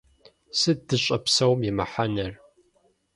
[0.59, 2.31] Сыт дыщӏэпсэум и мыхьэнэр?